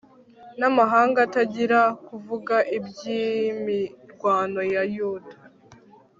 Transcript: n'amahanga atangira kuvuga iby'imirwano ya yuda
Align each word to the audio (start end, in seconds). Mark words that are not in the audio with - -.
n'amahanga 0.59 1.17
atangira 1.27 1.79
kuvuga 2.07 2.55
iby'imirwano 2.77 4.61
ya 4.73 4.83
yuda 4.95 5.35